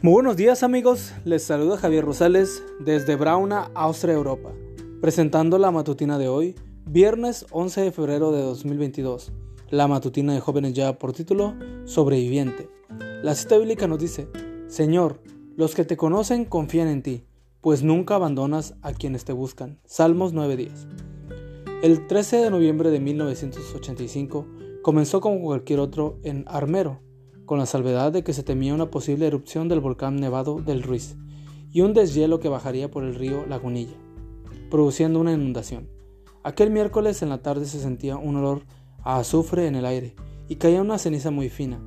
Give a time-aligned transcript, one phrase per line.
[0.00, 4.52] Muy buenos días amigos, les saluda Javier Rosales desde Brauna, Austria, Europa,
[5.00, 6.54] presentando la matutina de hoy,
[6.86, 9.32] viernes 11 de febrero de 2022.
[9.70, 12.70] La matutina de jóvenes ya por título Sobreviviente.
[13.24, 14.28] La cita bíblica nos dice,
[14.68, 15.20] Señor,
[15.56, 17.24] los que te conocen confían en ti,
[17.60, 19.80] pues nunca abandonas a quienes te buscan.
[19.84, 20.86] Salmos 9:10.
[21.82, 24.46] El 13 de noviembre de 1985
[24.80, 27.00] comenzó como cualquier otro en Armero,
[27.48, 31.16] con la salvedad de que se temía una posible erupción del volcán nevado del Ruiz
[31.72, 33.96] y un deshielo que bajaría por el río Lagunilla,
[34.70, 35.88] produciendo una inundación.
[36.44, 38.62] Aquel miércoles en la tarde se sentía un olor
[39.02, 40.14] a azufre en el aire
[40.46, 41.80] y caía una ceniza muy fina.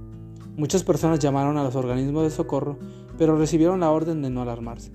[0.58, 2.80] Muchas personas llamaron a los organismos de socorro,
[3.18, 4.92] pero recibieron la orden de no alarmarse.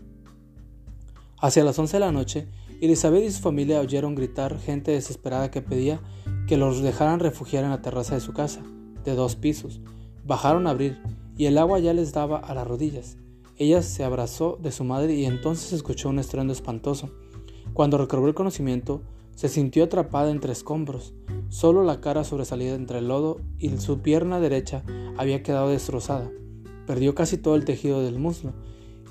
[1.40, 2.48] Hacia las 11 de la noche,
[2.80, 6.00] Elizabeth y su familia oyeron gritar gente desesperada que pedía
[6.48, 8.62] que los dejaran refugiar en la terraza de su casa,
[9.04, 9.80] de dos pisos,
[10.26, 10.98] Bajaron a abrir,
[11.36, 13.16] y el agua ya les daba a las rodillas.
[13.58, 17.10] Ella se abrazó de su madre y entonces escuchó un estruendo espantoso.
[17.74, 19.02] Cuando recobró el conocimiento,
[19.36, 21.14] se sintió atrapada entre escombros.
[21.48, 24.82] Solo la cara sobresalida entre el lodo y su pierna derecha
[25.16, 26.28] había quedado destrozada.
[26.86, 28.52] Perdió casi todo el tejido del muslo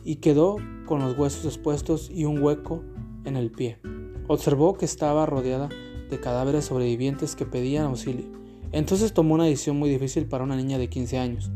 [0.03, 2.83] y quedó con los huesos expuestos y un hueco
[3.23, 3.79] en el pie.
[4.27, 5.69] Observó que estaba rodeada
[6.09, 8.44] de cadáveres sobrevivientes que pedían auxilio.
[8.71, 11.51] Entonces tomó una decisión muy difícil para una niña de 15 años.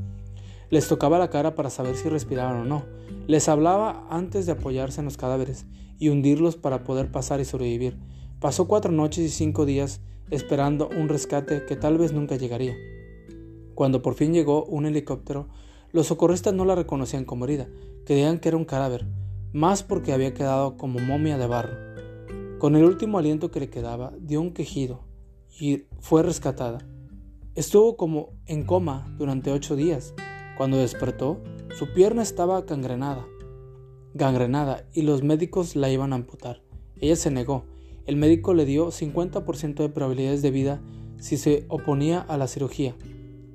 [0.69, 2.85] Les tocaba la cara para saber si respiraban o no.
[3.27, 5.66] Les hablaba antes de apoyarse en los cadáveres
[5.97, 7.97] y hundirlos para poder pasar y sobrevivir.
[8.39, 12.75] Pasó cuatro noches y cinco días esperando un rescate que tal vez nunca llegaría.
[13.75, 15.47] Cuando por fin llegó un helicóptero,
[15.91, 17.67] los socorristas no la reconocían como herida,
[18.05, 19.07] creían que era un cadáver,
[19.53, 21.73] más porque había quedado como momia de barro.
[22.59, 25.01] Con el último aliento que le quedaba, dio un quejido
[25.59, 26.79] y fue rescatada.
[27.55, 30.14] Estuvo como en coma durante ocho días.
[30.55, 31.42] Cuando despertó,
[31.78, 33.25] su pierna estaba gangrenada,
[34.13, 36.62] gangrenada y los médicos la iban a amputar.
[37.01, 37.66] Ella se negó.
[38.06, 40.81] El médico le dio 50% de probabilidades de vida
[41.19, 42.96] si se oponía a la cirugía,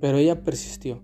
[0.01, 1.01] pero ella persistió.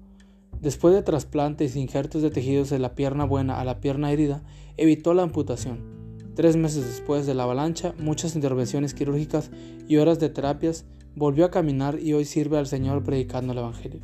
[0.61, 4.43] Después de trasplantes e injertos de tejidos de la pierna buena a la pierna herida,
[4.77, 6.01] evitó la amputación.
[6.35, 9.51] Tres meses después de la avalancha, muchas intervenciones quirúrgicas
[9.89, 14.01] y horas de terapias volvió a caminar y hoy sirve al Señor predicando el Evangelio.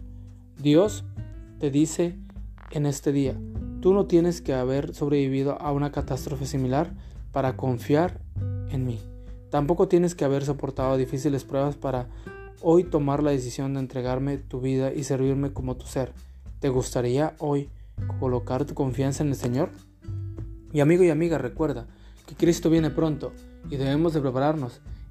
[0.61, 1.05] Dios
[1.59, 2.19] te dice
[2.71, 3.37] en este día,
[3.81, 6.93] tú no tienes que haber sobrevivido a una catástrofe similar
[7.33, 8.21] para confiar
[8.71, 8.99] en mí.
[9.50, 12.09] Tampoco tienes que haber soportado difíciles pruebas para
[12.61, 16.12] hoy tomar la decisión de entregarme tu vida y servirme como tu ser.
[16.61, 17.69] ¿Te gustaría hoy
[18.19, 19.71] colocar tu confianza en el Señor?
[20.72, 21.87] Y amigo y amiga, recuerda
[22.27, 23.33] que Cristo viene pronto
[23.71, 24.81] y debemos de prepararnos